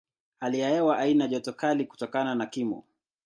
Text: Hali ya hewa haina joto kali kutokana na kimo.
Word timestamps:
Hali 0.39 0.59
ya 0.59 0.69
hewa 0.69 0.95
haina 0.95 1.27
joto 1.27 1.53
kali 1.53 1.85
kutokana 1.85 2.35
na 2.35 2.45
kimo. 2.45 2.83